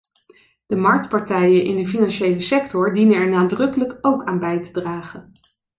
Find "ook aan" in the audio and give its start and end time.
4.01-4.39